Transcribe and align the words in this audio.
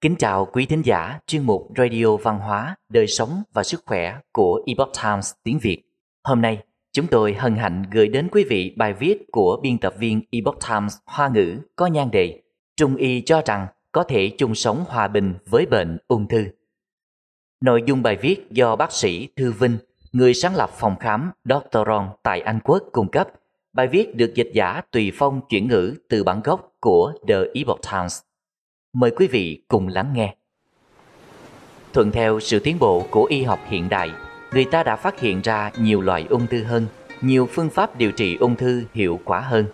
Kính 0.00 0.16
chào 0.18 0.46
quý 0.52 0.66
thính 0.66 0.82
giả 0.82 1.18
chuyên 1.26 1.42
mục 1.42 1.68
Radio 1.76 2.16
Văn 2.16 2.38
hóa, 2.38 2.76
Đời 2.88 3.06
sống 3.06 3.42
và 3.52 3.62
Sức 3.62 3.82
khỏe 3.86 4.18
của 4.32 4.60
Epoch 4.66 4.92
Times 5.02 5.32
tiếng 5.42 5.58
Việt. 5.62 5.82
Hôm 6.24 6.42
nay, 6.42 6.62
chúng 6.92 7.06
tôi 7.06 7.34
hân 7.34 7.56
hạnh 7.56 7.82
gửi 7.92 8.08
đến 8.08 8.28
quý 8.32 8.44
vị 8.44 8.74
bài 8.76 8.92
viết 8.92 9.18
của 9.32 9.60
biên 9.62 9.78
tập 9.78 9.94
viên 9.98 10.20
Epoch 10.30 10.58
Times 10.68 10.96
Hoa 11.06 11.28
ngữ 11.28 11.58
có 11.76 11.86
nhan 11.86 12.10
đề 12.10 12.42
Trung 12.76 12.96
y 12.96 13.20
cho 13.20 13.42
rằng 13.46 13.66
có 13.92 14.02
thể 14.02 14.30
chung 14.38 14.54
sống 14.54 14.84
hòa 14.88 15.08
bình 15.08 15.34
với 15.46 15.66
bệnh 15.66 15.98
ung 16.08 16.28
thư. 16.28 16.44
Nội 17.60 17.82
dung 17.86 18.02
bài 18.02 18.16
viết 18.16 18.50
do 18.50 18.76
bác 18.76 18.92
sĩ 18.92 19.28
Thư 19.36 19.52
Vinh, 19.52 19.78
người 20.12 20.34
sáng 20.34 20.56
lập 20.56 20.70
phòng 20.70 20.96
khám 21.00 21.30
Doctoron 21.44 22.06
Ron 22.06 22.16
tại 22.22 22.40
Anh 22.40 22.60
Quốc 22.64 22.82
cung 22.92 23.10
cấp. 23.10 23.28
Bài 23.72 23.86
viết 23.86 24.16
được 24.16 24.34
dịch 24.34 24.50
giả 24.54 24.80
tùy 24.90 25.12
phong 25.14 25.40
chuyển 25.48 25.68
ngữ 25.68 25.94
từ 26.08 26.24
bản 26.24 26.40
gốc 26.44 26.72
của 26.80 27.12
The 27.28 27.38
Epoch 27.54 27.80
Times. 27.92 28.18
Mời 28.98 29.10
quý 29.10 29.26
vị 29.26 29.60
cùng 29.68 29.88
lắng 29.88 30.12
nghe. 30.14 30.34
Thuận 31.92 32.12
theo 32.12 32.40
sự 32.40 32.58
tiến 32.58 32.78
bộ 32.78 33.06
của 33.10 33.24
y 33.24 33.42
học 33.42 33.60
hiện 33.68 33.88
đại, 33.88 34.10
người 34.52 34.64
ta 34.64 34.82
đã 34.82 34.96
phát 34.96 35.20
hiện 35.20 35.40
ra 35.40 35.70
nhiều 35.78 36.00
loại 36.00 36.26
ung 36.30 36.46
thư 36.46 36.62
hơn, 36.62 36.86
nhiều 37.20 37.48
phương 37.52 37.70
pháp 37.70 37.96
điều 37.98 38.12
trị 38.12 38.36
ung 38.36 38.56
thư 38.56 38.82
hiệu 38.94 39.20
quả 39.24 39.40
hơn. 39.40 39.64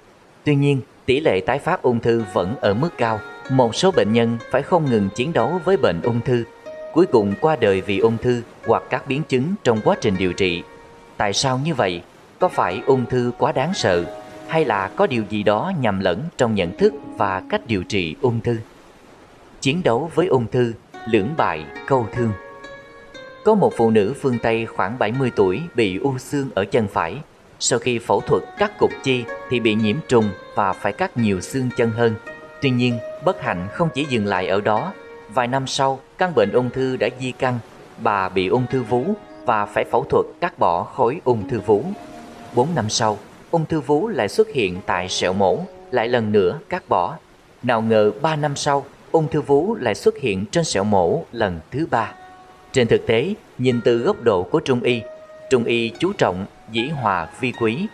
Tuy 0.45 0.55
nhiên, 0.55 0.81
tỷ 1.07 1.21
lệ 1.21 1.41
tái 1.47 1.59
phát 1.59 1.83
ung 1.83 2.01
thư 2.01 2.25
vẫn 2.33 2.57
ở 2.61 2.75
mức 2.75 2.89
cao. 2.99 3.21
Một 3.51 3.75
số 3.75 3.91
bệnh 3.91 4.13
nhân 4.13 4.39
phải 4.51 4.63
không 4.63 4.91
ngừng 4.91 5.09
chiến 5.15 5.33
đấu 5.33 5.61
với 5.65 5.77
bệnh 5.77 6.03
ung 6.03 6.21
thư, 6.21 6.45
cuối 6.93 7.07
cùng 7.07 7.35
qua 7.41 7.57
đời 7.57 7.81
vì 7.81 7.99
ung 7.99 8.17
thư 8.17 8.43
hoặc 8.67 8.83
các 8.91 9.09
biến 9.09 9.23
chứng 9.29 9.55
trong 9.65 9.81
quá 9.85 9.97
trình 10.01 10.15
điều 10.19 10.33
trị. 10.33 10.63
Tại 11.17 11.33
sao 11.33 11.61
như 11.65 11.75
vậy? 11.75 12.03
Có 12.39 12.49
phải 12.49 12.83
ung 12.87 13.07
thư 13.07 13.33
quá 13.39 13.53
đáng 13.53 13.75
sợ 13.75 14.05
hay 14.49 14.65
là 14.65 14.89
có 14.89 15.07
điều 15.07 15.23
gì 15.31 15.43
đó 15.43 15.73
nhầm 15.81 16.01
lẫn 16.01 16.23
trong 16.37 16.55
nhận 16.55 16.77
thức 16.79 16.95
và 17.17 17.43
cách 17.51 17.61
điều 17.67 17.83
trị 17.83 18.17
ung 18.21 18.41
thư? 18.41 18.57
Chiến 19.63 19.83
đấu 19.83 20.11
với 20.15 20.27
ung 20.27 20.47
thư, 20.47 20.73
lưỡng 21.07 21.35
bại, 21.37 21.65
câu 21.87 22.07
thương. 22.13 22.33
Có 23.45 23.55
một 23.55 23.73
phụ 23.77 23.91
nữ 23.91 24.15
phương 24.21 24.39
Tây 24.43 24.67
khoảng 24.67 24.99
70 24.99 25.31
tuổi 25.37 25.61
bị 25.75 25.97
u 25.97 26.19
xương 26.19 26.51
ở 26.55 26.65
chân 26.65 26.89
phải. 26.89 27.17
Sau 27.59 27.79
khi 27.79 27.99
phẫu 27.99 28.21
thuật 28.21 28.43
cắt 28.59 28.79
cục 28.79 28.91
chi 29.03 29.25
thì 29.51 29.61
bị 29.61 29.75
nhiễm 29.75 29.97
trùng 30.09 30.31
và 30.55 30.73
phải 30.73 30.93
cắt 30.93 31.17
nhiều 31.17 31.41
xương 31.41 31.69
chân 31.77 31.91
hơn. 31.91 32.15
Tuy 32.63 32.71
nhiên, 32.71 32.99
bất 33.25 33.43
hạnh 33.43 33.69
không 33.73 33.89
chỉ 33.95 34.05
dừng 34.05 34.27
lại 34.27 34.49
ở 34.49 34.61
đó. 34.61 34.93
Vài 35.35 35.47
năm 35.47 35.67
sau, 35.67 36.01
căn 36.19 36.35
bệnh 36.35 36.53
ung 36.53 36.71
thư 36.71 36.97
đã 36.97 37.09
di 37.21 37.33
căn. 37.33 37.59
Bà 37.99 38.29
bị 38.29 38.49
ung 38.49 38.67
thư 38.71 38.83
vú 38.83 39.05
và 39.45 39.67
phải 39.67 39.85
phẫu 39.85 40.05
thuật 40.05 40.27
cắt 40.41 40.59
bỏ 40.59 40.83
khối 40.83 41.21
ung 41.25 41.49
thư 41.49 41.61
vú. 41.61 41.85
4 42.55 42.75
năm 42.75 42.89
sau, 42.89 43.19
ung 43.51 43.67
thư 43.67 43.81
vú 43.81 44.09
lại 44.09 44.29
xuất 44.29 44.49
hiện 44.49 44.81
tại 44.87 45.09
sẹo 45.09 45.33
mổ, 45.33 45.59
lại 45.91 46.09
lần 46.09 46.33
nữa 46.33 46.59
cắt 46.69 46.89
bỏ. 46.89 47.17
Nào 47.63 47.83
ngờ 47.83 48.13
3 48.23 48.37
năm 48.37 48.57
sau, 48.57 48.85
ung 49.13 49.29
thư 49.29 49.41
vú 49.41 49.75
lại 49.75 49.95
xuất 49.95 50.19
hiện 50.19 50.45
trên 50.51 50.65
sẹo 50.65 50.85
mổ 50.85 51.25
lần 51.33 51.61
thứ 51.71 51.87
ba. 51.91 52.13
Trên 52.73 52.89
thực 52.89 53.07
tế, 53.07 53.35
nhìn 53.59 53.81
từ 53.85 53.99
góc 53.99 54.23
độ 54.23 54.43
của 54.43 54.61
Trung 54.61 54.81
Y, 54.81 55.03
Trung 55.51 55.65
Y 55.65 55.93
chú 55.99 56.13
trọng 56.13 56.47
dĩ 56.73 56.89
hòa 56.89 57.29
vi 57.41 57.53
quý. 57.61 57.87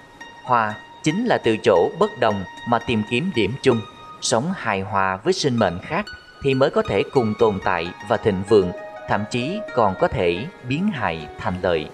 Hòa 0.44 0.75
chính 1.02 1.25
là 1.25 1.38
từ 1.38 1.56
chỗ 1.62 1.88
bất 1.98 2.10
đồng 2.20 2.44
mà 2.69 2.78
tìm 2.86 3.02
kiếm 3.10 3.30
điểm 3.34 3.52
chung, 3.62 3.80
sống 4.20 4.52
hài 4.56 4.80
hòa 4.80 5.16
với 5.25 5.33
sinh 5.33 5.56
mệnh 5.56 5.78
khác 5.83 6.05
thì 6.42 6.55
mới 6.55 6.70
có 6.70 6.83
thể 6.88 7.02
cùng 7.12 7.34
tồn 7.38 7.58
tại 7.64 7.88
và 8.08 8.16
thịnh 8.16 8.42
vượng, 8.48 8.72
thậm 9.08 9.25
chí 9.30 9.58
còn 9.75 9.94
có 10.00 10.08
thể 10.08 10.44
biến 10.69 10.88
hại 10.88 11.28
thành 11.38 11.55
lợi. 11.62 11.88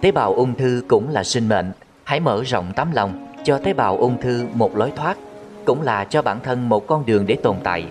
Tế 0.00 0.10
bào 0.12 0.34
ung 0.34 0.54
thư 0.54 0.82
cũng 0.88 1.10
là 1.10 1.24
sinh 1.24 1.48
mệnh, 1.48 1.72
hãy 2.04 2.20
mở 2.20 2.42
rộng 2.46 2.72
tấm 2.76 2.92
lòng 2.92 3.26
cho 3.44 3.58
tế 3.58 3.72
bào 3.72 3.96
ung 3.96 4.20
thư 4.20 4.46
một 4.54 4.76
lối 4.76 4.92
thoát, 4.96 5.18
cũng 5.64 5.82
là 5.82 6.04
cho 6.04 6.22
bản 6.22 6.40
thân 6.42 6.68
một 6.68 6.86
con 6.86 7.06
đường 7.06 7.26
để 7.26 7.36
tồn 7.42 7.56
tại 7.62 7.84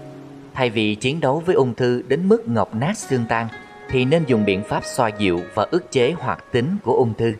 Thay 0.60 0.70
vì 0.70 0.96
chiến 0.96 1.20
đấu 1.20 1.44
với 1.46 1.56
ung 1.56 1.74
thư 1.74 2.04
đến 2.08 2.30
mức 2.30 2.48
ngọc 2.48 2.76
nát 2.76 2.98
xương 2.98 3.26
tan, 3.30 3.48
thì 3.90 4.06
nên 4.06 4.24
dùng 4.28 4.46
biện 4.46 4.64
pháp 4.64 4.84
xoa 4.86 5.08
dịu 5.08 5.42
và 5.54 5.68
ức 5.72 5.92
chế 5.92 6.12
hoạt 6.12 6.52
tính 6.52 6.78
của 6.84 6.94
ung 6.94 7.14
thư, 7.14 7.34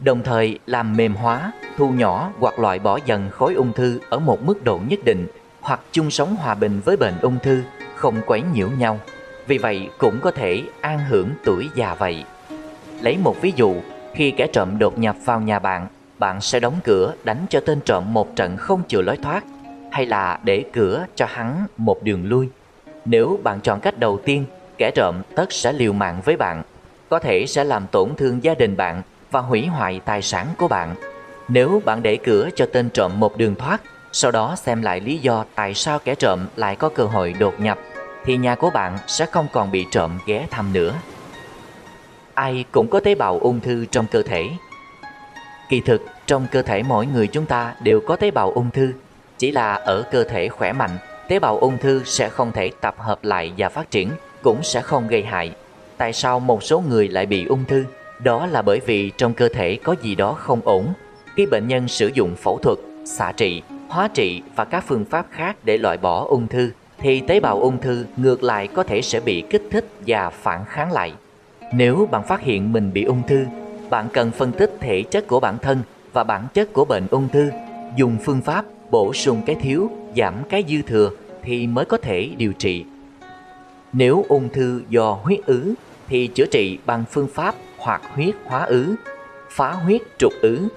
đồng 0.00 0.22
thời 0.22 0.58
làm 0.66 0.96
mềm 0.96 1.14
hóa, 1.14 1.52
thu 1.76 1.90
nhỏ 1.90 2.32
hoặc 2.38 2.58
loại 2.58 2.78
bỏ 2.78 2.98
dần 3.06 3.30
khối 3.30 3.54
ung 3.54 3.72
thư 3.72 4.00
ở 4.10 4.18
một 4.18 4.42
mức 4.42 4.64
độ 4.64 4.80
nhất 4.88 5.00
định 5.04 5.26
hoặc 5.60 5.80
chung 5.92 6.10
sống 6.10 6.36
hòa 6.36 6.54
bình 6.54 6.80
với 6.84 6.96
bệnh 6.96 7.14
ung 7.22 7.38
thư, 7.42 7.62
không 7.94 8.20
quấy 8.26 8.42
nhiễu 8.54 8.68
nhau. 8.68 9.00
Vì 9.46 9.58
vậy 9.58 9.88
cũng 9.98 10.20
có 10.20 10.30
thể 10.30 10.62
an 10.80 10.98
hưởng 11.08 11.30
tuổi 11.44 11.68
già 11.74 11.94
vậy. 11.94 12.24
Lấy 13.00 13.16
một 13.16 13.36
ví 13.40 13.52
dụ, 13.56 13.74
khi 14.14 14.30
kẻ 14.30 14.46
trộm 14.52 14.78
đột 14.78 14.98
nhập 14.98 15.16
vào 15.24 15.40
nhà 15.40 15.58
bạn, 15.58 15.86
bạn 16.18 16.40
sẽ 16.40 16.60
đóng 16.60 16.80
cửa 16.84 17.14
đánh 17.24 17.46
cho 17.50 17.60
tên 17.60 17.80
trộm 17.80 18.12
một 18.12 18.36
trận 18.36 18.56
không 18.56 18.82
chịu 18.88 19.02
lối 19.02 19.16
thoát 19.16 19.44
hay 19.90 20.06
là 20.06 20.40
để 20.44 20.64
cửa 20.72 21.06
cho 21.16 21.26
hắn 21.28 21.66
một 21.76 22.02
đường 22.02 22.28
lui. 22.28 22.48
Nếu 23.10 23.38
bạn 23.42 23.60
chọn 23.60 23.80
cách 23.80 23.98
đầu 23.98 24.20
tiên, 24.24 24.44
kẻ 24.78 24.90
trộm 24.94 25.22
tất 25.36 25.52
sẽ 25.52 25.72
liều 25.72 25.92
mạng 25.92 26.20
với 26.24 26.36
bạn, 26.36 26.62
có 27.08 27.18
thể 27.18 27.46
sẽ 27.46 27.64
làm 27.64 27.86
tổn 27.86 28.14
thương 28.16 28.44
gia 28.44 28.54
đình 28.54 28.76
bạn 28.76 29.02
và 29.30 29.40
hủy 29.40 29.66
hoại 29.66 30.00
tài 30.04 30.22
sản 30.22 30.46
của 30.58 30.68
bạn. 30.68 30.94
Nếu 31.48 31.82
bạn 31.84 32.02
để 32.02 32.16
cửa 32.16 32.48
cho 32.54 32.66
tên 32.72 32.90
trộm 32.90 33.20
một 33.20 33.36
đường 33.36 33.54
thoát, 33.54 33.80
sau 34.12 34.30
đó 34.30 34.56
xem 34.56 34.82
lại 34.82 35.00
lý 35.00 35.18
do 35.18 35.44
tại 35.54 35.74
sao 35.74 35.98
kẻ 36.04 36.14
trộm 36.14 36.46
lại 36.56 36.76
có 36.76 36.88
cơ 36.88 37.04
hội 37.04 37.34
đột 37.38 37.60
nhập, 37.60 37.78
thì 38.24 38.36
nhà 38.36 38.54
của 38.54 38.70
bạn 38.70 38.98
sẽ 39.06 39.26
không 39.26 39.46
còn 39.52 39.70
bị 39.70 39.86
trộm 39.90 40.18
ghé 40.26 40.46
thăm 40.50 40.72
nữa. 40.72 40.94
Ai 42.34 42.64
cũng 42.72 42.90
có 42.90 43.00
tế 43.00 43.14
bào 43.14 43.38
ung 43.38 43.60
thư 43.60 43.84
trong 43.84 44.06
cơ 44.06 44.22
thể. 44.22 44.48
Kỳ 45.68 45.80
thực, 45.80 46.02
trong 46.26 46.46
cơ 46.50 46.62
thể 46.62 46.82
mỗi 46.82 47.06
người 47.06 47.26
chúng 47.26 47.46
ta 47.46 47.74
đều 47.82 48.00
có 48.00 48.16
tế 48.16 48.30
bào 48.30 48.50
ung 48.50 48.70
thư, 48.70 48.92
chỉ 49.38 49.50
là 49.50 49.74
ở 49.74 50.02
cơ 50.10 50.24
thể 50.24 50.48
khỏe 50.48 50.72
mạnh 50.72 50.98
tế 51.30 51.38
bào 51.38 51.58
ung 51.58 51.78
thư 51.78 52.02
sẽ 52.04 52.28
không 52.28 52.52
thể 52.52 52.70
tập 52.80 52.94
hợp 52.98 53.24
lại 53.24 53.52
và 53.58 53.68
phát 53.68 53.90
triển, 53.90 54.10
cũng 54.42 54.62
sẽ 54.62 54.80
không 54.80 55.08
gây 55.08 55.22
hại. 55.22 55.52
Tại 55.96 56.12
sao 56.12 56.40
một 56.40 56.62
số 56.62 56.82
người 56.88 57.08
lại 57.08 57.26
bị 57.26 57.44
ung 57.44 57.64
thư? 57.64 57.84
Đó 58.18 58.46
là 58.46 58.62
bởi 58.62 58.80
vì 58.86 59.10
trong 59.10 59.34
cơ 59.34 59.48
thể 59.48 59.78
có 59.84 59.94
gì 60.02 60.14
đó 60.14 60.32
không 60.32 60.60
ổn. 60.64 60.86
Khi 61.34 61.46
bệnh 61.46 61.68
nhân 61.68 61.88
sử 61.88 62.10
dụng 62.14 62.36
phẫu 62.36 62.58
thuật, 62.58 62.78
xạ 63.04 63.32
trị, 63.32 63.62
hóa 63.88 64.08
trị 64.08 64.42
và 64.56 64.64
các 64.64 64.84
phương 64.86 65.04
pháp 65.04 65.26
khác 65.30 65.56
để 65.62 65.78
loại 65.78 65.96
bỏ 65.96 66.24
ung 66.24 66.48
thư, 66.48 66.70
thì 66.98 67.20
tế 67.20 67.40
bào 67.40 67.60
ung 67.60 67.78
thư 67.78 68.04
ngược 68.16 68.42
lại 68.42 68.68
có 68.68 68.82
thể 68.82 69.02
sẽ 69.02 69.20
bị 69.20 69.42
kích 69.50 69.62
thích 69.70 69.88
và 70.06 70.30
phản 70.30 70.64
kháng 70.64 70.92
lại. 70.92 71.12
Nếu 71.72 72.08
bạn 72.10 72.22
phát 72.26 72.40
hiện 72.40 72.72
mình 72.72 72.92
bị 72.92 73.04
ung 73.04 73.22
thư, 73.28 73.44
bạn 73.90 74.08
cần 74.12 74.30
phân 74.30 74.52
tích 74.52 74.76
thể 74.80 75.02
chất 75.02 75.26
của 75.26 75.40
bản 75.40 75.58
thân 75.58 75.82
và 76.12 76.24
bản 76.24 76.46
chất 76.54 76.72
của 76.72 76.84
bệnh 76.84 77.06
ung 77.10 77.28
thư, 77.28 77.50
dùng 77.96 78.16
phương 78.24 78.42
pháp 78.42 78.64
bổ 78.90 79.12
sung 79.14 79.42
cái 79.46 79.56
thiếu, 79.56 79.90
giảm 80.16 80.34
cái 80.48 80.64
dư 80.68 80.82
thừa 80.82 81.10
thì 81.42 81.66
mới 81.66 81.84
có 81.84 81.96
thể 81.96 82.30
điều 82.36 82.52
trị. 82.52 82.84
Nếu 83.92 84.24
ung 84.28 84.48
thư 84.48 84.82
do 84.88 85.18
huyết 85.22 85.46
ứ 85.46 85.74
thì 86.08 86.26
chữa 86.26 86.46
trị 86.46 86.78
bằng 86.86 87.04
phương 87.10 87.28
pháp 87.34 87.54
hoạt 87.78 88.02
huyết 88.14 88.34
hóa 88.44 88.64
ứ, 88.64 88.94
phá 89.50 89.72
huyết 89.72 90.00
trục 90.18 90.32
ứ. 90.42 90.68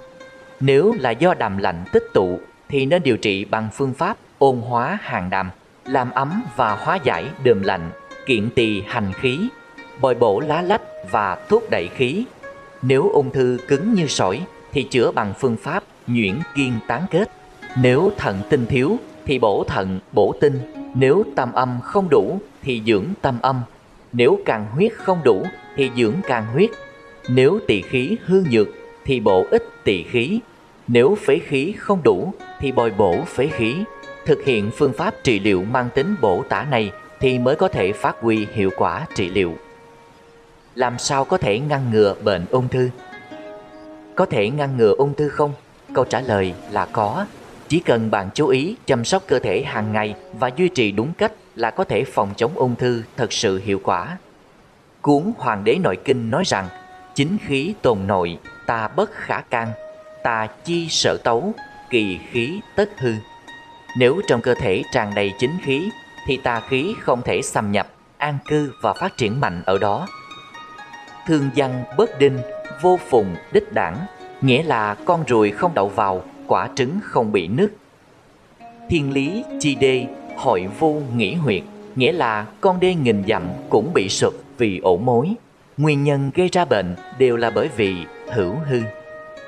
Nếu 0.59 0.93
là 0.99 1.11
do 1.11 1.33
đàm 1.33 1.57
lạnh 1.57 1.83
tích 1.91 2.03
tụ 2.13 2.39
thì 2.69 2.85
nên 2.85 3.03
điều 3.03 3.17
trị 3.17 3.45
bằng 3.45 3.69
phương 3.73 3.93
pháp 3.93 4.17
ôn 4.39 4.57
hóa 4.57 4.97
hàng 5.01 5.29
đàm, 5.29 5.49
làm 5.85 6.11
ấm 6.11 6.43
và 6.55 6.75
hóa 6.75 6.99
giải 7.03 7.25
đờm 7.43 7.63
lạnh, 7.63 7.91
kiện 8.25 8.49
tỳ 8.55 8.81
hành 8.81 9.13
khí, 9.13 9.39
bồi 10.01 10.15
bổ 10.15 10.39
lá 10.39 10.61
lách 10.61 10.81
và 11.11 11.37
thuốc 11.49 11.63
đẩy 11.69 11.87
khí. 11.87 12.25
Nếu 12.81 13.09
ung 13.09 13.31
thư 13.31 13.57
cứng 13.67 13.93
như 13.93 14.07
sỏi 14.07 14.41
thì 14.71 14.83
chữa 14.83 15.11
bằng 15.11 15.33
phương 15.39 15.57
pháp 15.57 15.83
nhuyễn 16.07 16.39
kiên 16.55 16.73
tán 16.87 17.05
kết. 17.11 17.42
Nếu 17.81 18.11
thận 18.17 18.41
tinh 18.49 18.65
thiếu 18.65 18.97
thì 19.25 19.39
bổ 19.39 19.63
thận, 19.67 19.99
bổ 20.11 20.35
tinh. 20.41 20.59
Nếu 20.95 21.23
tam 21.35 21.53
âm 21.53 21.79
không 21.83 22.09
đủ 22.09 22.39
thì 22.63 22.81
dưỡng 22.85 23.05
tam 23.21 23.39
âm. 23.41 23.61
Nếu 24.13 24.39
càng 24.45 24.65
huyết 24.71 24.93
không 24.93 25.19
đủ 25.23 25.43
thì 25.75 25.91
dưỡng 25.97 26.15
càng 26.27 26.45
huyết. 26.53 26.69
Nếu 27.29 27.59
tỳ 27.67 27.81
khí 27.81 28.17
hư 28.25 28.43
nhược 28.51 28.67
thì 29.05 29.19
bổ 29.19 29.45
ích 29.51 29.63
tỳ 29.83 30.03
khí. 30.03 30.39
Nếu 30.87 31.15
phế 31.15 31.39
khí 31.39 31.73
không 31.77 32.03
đủ 32.03 32.33
thì 32.59 32.71
bồi 32.71 32.91
bổ 32.97 33.21
phế 33.25 33.47
khí. 33.47 33.75
Thực 34.25 34.43
hiện 34.45 34.71
phương 34.77 34.93
pháp 34.93 35.13
trị 35.23 35.39
liệu 35.39 35.63
mang 35.63 35.89
tính 35.95 36.15
bổ 36.21 36.43
tả 36.49 36.63
này 36.63 36.91
thì 37.19 37.39
mới 37.39 37.55
có 37.55 37.67
thể 37.67 37.91
phát 37.91 38.15
huy 38.21 38.47
hiệu 38.53 38.69
quả 38.77 39.07
trị 39.15 39.29
liệu. 39.29 39.53
Làm 40.75 40.97
sao 40.97 41.25
có 41.25 41.37
thể 41.37 41.59
ngăn 41.59 41.91
ngừa 41.91 42.15
bệnh 42.23 42.45
ung 42.51 42.67
thư? 42.67 42.89
Có 44.15 44.25
thể 44.25 44.49
ngăn 44.49 44.77
ngừa 44.77 44.93
ung 44.97 45.13
thư 45.13 45.29
không? 45.29 45.53
Câu 45.93 46.05
trả 46.05 46.21
lời 46.21 46.53
là 46.71 46.85
có 46.85 47.25
chỉ 47.67 47.79
cần 47.79 48.11
bạn 48.11 48.29
chú 48.33 48.47
ý 48.47 48.75
chăm 48.85 49.05
sóc 49.05 49.23
cơ 49.27 49.39
thể 49.39 49.63
hàng 49.63 49.93
ngày 49.93 50.15
và 50.39 50.49
duy 50.55 50.69
trì 50.69 50.91
đúng 50.91 51.13
cách 51.13 51.31
là 51.55 51.71
có 51.71 51.83
thể 51.83 52.03
phòng 52.03 52.33
chống 52.37 52.51
ung 52.55 52.75
thư 52.75 53.03
thật 53.17 53.33
sự 53.33 53.61
hiệu 53.65 53.79
quả. 53.83 54.17
Cuốn 55.01 55.33
Hoàng 55.37 55.63
đế 55.63 55.75
nội 55.75 55.97
kinh 56.05 56.29
nói 56.29 56.43
rằng 56.45 56.67
chính 57.15 57.37
khí 57.45 57.73
tồn 57.81 58.07
nội, 58.07 58.37
ta 58.65 58.87
bất 58.87 59.11
khả 59.13 59.41
can, 59.41 59.71
ta 60.23 60.47
chi 60.63 60.87
sợ 60.89 61.17
tấu, 61.23 61.53
kỳ 61.89 62.19
khí 62.31 62.59
tất 62.75 62.89
hư. 62.97 63.13
Nếu 63.97 64.21
trong 64.27 64.41
cơ 64.41 64.53
thể 64.53 64.83
tràn 64.91 65.15
đầy 65.15 65.31
chính 65.39 65.57
khí 65.63 65.89
thì 66.27 66.39
tà 66.43 66.61
khí 66.69 66.95
không 66.99 67.21
thể 67.21 67.41
xâm 67.41 67.71
nhập, 67.71 67.87
an 68.17 68.37
cư 68.49 68.71
và 68.81 68.93
phát 68.93 69.17
triển 69.17 69.41
mạnh 69.41 69.61
ở 69.65 69.77
đó. 69.77 70.07
Thương 71.27 71.49
văn 71.55 71.83
bất 71.97 72.19
đinh, 72.19 72.39
vô 72.81 72.99
phùng 73.09 73.35
đích 73.51 73.73
đảng, 73.73 73.97
nghĩa 74.41 74.63
là 74.63 74.95
con 75.05 75.23
ruồi 75.27 75.51
không 75.51 75.73
đậu 75.73 75.89
vào 75.89 76.23
quả 76.47 76.69
trứng 76.75 76.99
không 77.03 77.31
bị 77.31 77.47
nứt. 77.47 77.73
Thiên 78.89 79.13
lý 79.13 79.43
chi 79.59 79.75
đê 79.75 80.05
hội 80.37 80.67
vô 80.79 81.01
nghỉ 81.15 81.33
huyệt, 81.33 81.61
nghĩa 81.95 82.11
là 82.11 82.45
con 82.61 82.79
đê 82.79 82.95
nghìn 82.95 83.23
dặm 83.27 83.43
cũng 83.69 83.93
bị 83.93 84.09
sụp 84.09 84.33
vì 84.57 84.79
ổ 84.79 84.97
mối. 84.97 85.33
Nguyên 85.77 86.03
nhân 86.03 86.31
gây 86.35 86.49
ra 86.51 86.65
bệnh 86.65 86.95
đều 87.17 87.37
là 87.37 87.49
bởi 87.49 87.69
vì 87.77 87.95
hữu 88.31 88.55
hư. 88.69 88.79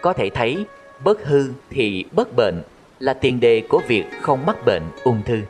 Có 0.01 0.13
thể 0.13 0.30
thấy, 0.30 0.65
bất 1.03 1.25
hư 1.25 1.50
thì 1.69 2.06
bất 2.12 2.36
bệnh 2.36 2.62
là 3.00 3.13
tiền 3.13 3.39
đề 3.39 3.63
của 3.69 3.81
việc 3.88 4.06
không 4.21 4.45
mắc 4.45 4.65
bệnh 4.65 4.83
ung 5.03 5.21
thư. 5.25 5.41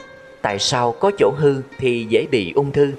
Tại 0.42 0.60
sao 0.60 0.92
có 0.92 1.12
chỗ 1.18 1.32
hư 1.38 1.62
thì 1.78 2.06
dễ 2.10 2.28
bị 2.32 2.52
ung 2.56 2.72
thư? 2.72 2.92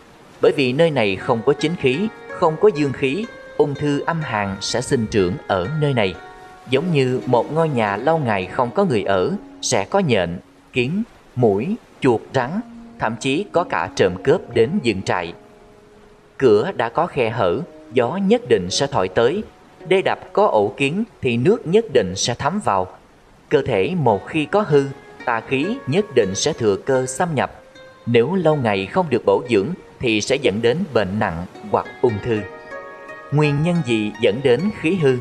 Bởi 0.43 0.53
vì 0.57 0.73
nơi 0.73 0.91
này 0.91 1.17
không 1.17 1.41
có 1.47 1.53
chính 1.53 1.77
khí, 1.77 2.09
không 2.29 2.57
có 2.61 2.71
dương 2.75 2.93
khí, 2.93 3.27
ung 3.57 3.75
thư 3.75 4.01
âm 4.01 4.21
hàn 4.21 4.57
sẽ 4.61 4.81
sinh 4.81 5.07
trưởng 5.11 5.33
ở 5.47 5.69
nơi 5.81 5.95
này. 5.95 6.15
Giống 6.71 6.93
như 6.93 7.21
một 7.27 7.53
ngôi 7.53 7.69
nhà 7.69 7.97
lâu 7.97 8.19
ngày 8.19 8.47
không 8.47 8.71
có 8.71 8.85
người 8.85 9.03
ở, 9.03 9.33
sẽ 9.63 9.85
có 9.85 9.99
nhện, 9.99 10.39
kiến, 10.73 11.03
mũi, 11.37 11.77
chuột 12.01 12.21
rắn, 12.35 12.61
thậm 12.99 13.17
chí 13.21 13.45
có 13.53 13.65
cả 13.65 13.91
trộm 13.97 14.13
cướp 14.25 14.55
đến 14.55 14.71
dựng 14.83 15.03
trại. 15.03 15.33
Cửa 16.39 16.71
đã 16.77 16.89
có 16.89 17.07
khe 17.07 17.31
hở, 17.31 17.61
gió 17.93 18.19
nhất 18.27 18.43
định 18.49 18.67
sẽ 18.71 18.87
thổi 18.87 19.09
tới. 19.09 19.43
Đê 19.89 20.03
đập 20.03 20.19
có 20.33 20.47
ổ 20.47 20.75
kiến 20.77 21.05
thì 21.23 21.37
nước 21.37 21.67
nhất 21.67 21.85
định 21.93 22.13
sẽ 22.17 22.35
thấm 22.35 22.61
vào. 22.65 22.87
Cơ 23.49 23.63
thể 23.63 23.95
một 23.95 24.27
khi 24.27 24.47
có 24.47 24.61
hư, 24.61 24.85
tà 25.25 25.41
khí 25.41 25.67
nhất 25.87 26.05
định 26.15 26.35
sẽ 26.35 26.53
thừa 26.53 26.77
cơ 26.77 27.07
xâm 27.07 27.35
nhập. 27.35 27.63
Nếu 28.07 28.35
lâu 28.35 28.57
ngày 28.57 28.87
không 28.87 29.07
được 29.11 29.23
bổ 29.27 29.43
dưỡng 29.51 29.69
thì 29.99 30.21
sẽ 30.21 30.37
dẫn 30.37 30.63
đến 30.63 30.79
bệnh 30.95 31.19
nặng 31.19 31.47
hoặc 31.71 31.87
ung 32.03 32.19
thư. 32.25 32.41
Nguyên 33.33 33.63
nhân 33.63 33.77
gì 33.87 34.13
dẫn 34.21 34.41
đến 34.43 34.61
khí 34.81 34.95
hư? 34.95 35.17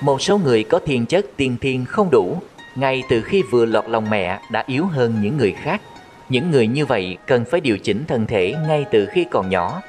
Một 0.00 0.22
số 0.22 0.38
người 0.38 0.64
có 0.64 0.78
thiên 0.78 1.06
chất 1.06 1.26
tiên 1.36 1.56
thiên 1.60 1.84
không 1.84 2.10
đủ, 2.10 2.38
ngay 2.74 3.02
từ 3.10 3.22
khi 3.22 3.42
vừa 3.50 3.64
lọt 3.64 3.88
lòng 3.88 4.10
mẹ 4.10 4.40
đã 4.50 4.64
yếu 4.66 4.86
hơn 4.86 5.14
những 5.22 5.36
người 5.36 5.52
khác. 5.52 5.80
Những 6.28 6.50
người 6.50 6.66
như 6.66 6.86
vậy 6.86 7.16
cần 7.26 7.44
phải 7.44 7.60
điều 7.60 7.78
chỉnh 7.78 8.04
thân 8.08 8.26
thể 8.26 8.54
ngay 8.68 8.84
từ 8.90 9.06
khi 9.06 9.26
còn 9.30 9.50
nhỏ. 9.50 9.82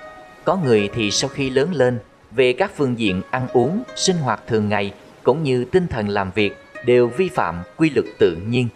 Có 0.44 0.56
người 0.56 0.90
thì 0.94 1.12
sau 1.12 1.30
khi 1.30 1.50
lớn 1.50 1.74
lên, 1.74 2.00
về 2.32 2.54
các 2.54 2.72
phương 2.76 3.00
diện 3.00 3.22
ăn 3.32 3.48
uống, 3.54 3.84
sinh 3.96 4.16
hoạt 4.16 4.48
thường 4.48 4.70
ngày 4.70 4.94
cũng 5.24 5.44
như 5.44 5.66
tinh 5.66 5.88
thần 5.88 6.10
làm 6.10 6.32
việc 6.36 6.58
đều 6.86 7.08
vi 7.08 7.30
phạm 7.30 7.64
quy 7.78 7.90
luật 7.90 8.06
tự 8.20 8.38
nhiên. 8.48 8.68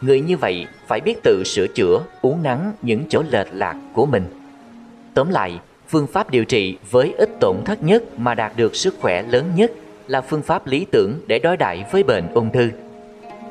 Người 0.00 0.20
như 0.20 0.36
vậy 0.36 0.66
phải 0.86 1.00
biết 1.00 1.22
tự 1.22 1.42
sửa 1.44 1.66
chữa, 1.66 2.00
uống 2.22 2.42
nắng 2.42 2.72
những 2.82 3.04
chỗ 3.08 3.22
lệch 3.30 3.48
lạc 3.52 3.76
của 3.92 4.06
mình. 4.06 4.24
Tóm 5.14 5.30
lại, 5.30 5.60
phương 5.88 6.06
pháp 6.06 6.30
điều 6.30 6.44
trị 6.44 6.76
với 6.90 7.14
ít 7.18 7.30
tổn 7.40 7.56
thất 7.64 7.82
nhất 7.82 8.18
mà 8.18 8.34
đạt 8.34 8.52
được 8.56 8.76
sức 8.76 8.94
khỏe 9.00 9.22
lớn 9.22 9.52
nhất 9.56 9.72
là 10.08 10.20
phương 10.20 10.42
pháp 10.42 10.66
lý 10.66 10.86
tưởng 10.90 11.20
để 11.26 11.38
đối 11.38 11.56
đại 11.56 11.84
với 11.92 12.02
bệnh 12.02 12.32
ung 12.34 12.52
thư. 12.52 12.70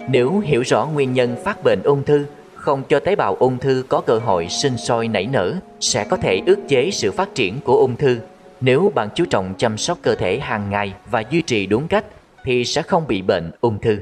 Nếu 0.09 0.39
hiểu 0.39 0.61
rõ 0.61 0.85
nguyên 0.85 1.13
nhân 1.13 1.35
phát 1.43 1.63
bệnh 1.63 1.83
ung 1.83 2.03
thư, 2.03 2.25
không 2.55 2.83
cho 2.89 2.99
tế 2.99 3.15
bào 3.15 3.35
ung 3.35 3.57
thư 3.57 3.83
có 3.89 4.01
cơ 4.01 4.19
hội 4.19 4.47
sinh 4.49 4.77
sôi 4.77 5.07
nảy 5.07 5.25
nở, 5.25 5.53
sẽ 5.79 6.05
có 6.09 6.17
thể 6.17 6.41
ức 6.45 6.59
chế 6.67 6.91
sự 6.91 7.11
phát 7.11 7.35
triển 7.35 7.59
của 7.63 7.77
ung 7.77 7.95
thư. 7.95 8.19
Nếu 8.61 8.91
bạn 8.95 9.09
chú 9.15 9.25
trọng 9.25 9.53
chăm 9.57 9.77
sóc 9.77 9.97
cơ 10.01 10.15
thể 10.15 10.39
hàng 10.39 10.69
ngày 10.69 10.93
và 11.11 11.23
duy 11.29 11.41
trì 11.41 11.65
đúng 11.65 11.87
cách, 11.87 12.05
thì 12.43 12.65
sẽ 12.65 12.81
không 12.81 13.07
bị 13.07 13.21
bệnh 13.21 13.51
ung 13.61 13.81
thư. 13.81 13.97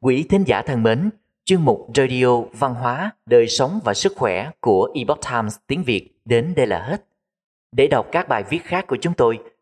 Quý 0.00 0.26
thính 0.28 0.44
giả 0.44 0.62
thân 0.62 0.82
mến, 0.82 1.10
chương 1.44 1.64
mục 1.64 1.88
Radio 1.94 2.40
Văn 2.52 2.74
hóa, 2.74 3.10
Đời 3.26 3.48
sống 3.48 3.80
và 3.84 3.94
Sức 3.94 4.12
khỏe 4.16 4.50
của 4.60 4.92
Epoch 4.94 5.20
Times 5.30 5.56
tiếng 5.66 5.82
Việt 5.82 6.10
đến 6.24 6.52
đây 6.56 6.66
là 6.66 6.82
hết. 6.82 7.04
Để 7.72 7.86
đọc 7.86 8.06
các 8.12 8.28
bài 8.28 8.44
viết 8.50 8.64
khác 8.64 8.86
của 8.86 8.96
chúng 9.00 9.14
tôi, 9.14 9.38